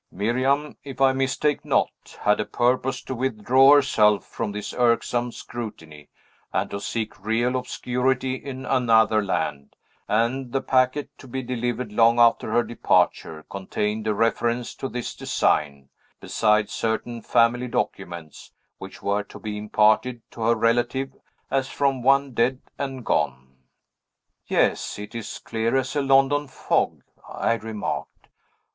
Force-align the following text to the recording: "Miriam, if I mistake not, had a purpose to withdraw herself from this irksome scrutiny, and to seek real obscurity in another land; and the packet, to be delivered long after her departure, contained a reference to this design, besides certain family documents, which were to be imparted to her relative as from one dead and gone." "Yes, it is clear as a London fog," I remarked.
"Miriam, 0.11 0.77
if 0.83 0.99
I 0.99 1.13
mistake 1.13 1.63
not, 1.63 2.17
had 2.21 2.39
a 2.39 2.45
purpose 2.45 3.03
to 3.03 3.13
withdraw 3.13 3.75
herself 3.75 4.25
from 4.25 4.51
this 4.51 4.73
irksome 4.73 5.31
scrutiny, 5.31 6.09
and 6.51 6.71
to 6.71 6.79
seek 6.81 7.23
real 7.23 7.55
obscurity 7.55 8.33
in 8.33 8.65
another 8.65 9.23
land; 9.23 9.75
and 10.07 10.53
the 10.53 10.61
packet, 10.61 11.15
to 11.19 11.27
be 11.27 11.43
delivered 11.43 11.91
long 11.91 12.19
after 12.19 12.51
her 12.51 12.63
departure, 12.63 13.45
contained 13.47 14.07
a 14.07 14.13
reference 14.15 14.73
to 14.73 14.89
this 14.89 15.13
design, 15.15 15.89
besides 16.19 16.73
certain 16.73 17.21
family 17.21 17.67
documents, 17.67 18.53
which 18.79 19.03
were 19.03 19.21
to 19.21 19.37
be 19.37 19.55
imparted 19.55 20.23
to 20.31 20.41
her 20.41 20.55
relative 20.55 21.13
as 21.51 21.69
from 21.69 22.01
one 22.01 22.31
dead 22.33 22.59
and 22.79 23.05
gone." 23.05 23.49
"Yes, 24.47 24.97
it 24.97 25.13
is 25.13 25.37
clear 25.37 25.75
as 25.77 25.95
a 25.95 26.01
London 26.01 26.47
fog," 26.47 27.03
I 27.29 27.53
remarked. 27.53 28.29